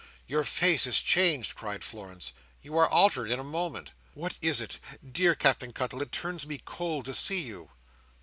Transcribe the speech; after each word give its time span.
"Your 0.25 0.43
face 0.43 0.87
is 0.87 0.99
changed," 0.99 1.53
cried 1.53 1.83
Florence. 1.83 2.33
"You 2.63 2.75
are 2.75 2.89
altered 2.89 3.29
in 3.29 3.37
a 3.39 3.43
moment. 3.43 3.91
What 4.15 4.35
is 4.41 4.59
it? 4.59 4.79
Dear 5.07 5.35
Captain 5.35 5.73
Cuttle, 5.73 6.01
it 6.01 6.11
turns 6.11 6.47
me 6.47 6.57
cold 6.65 7.05
to 7.05 7.13
see 7.13 7.43
you!" 7.43 7.69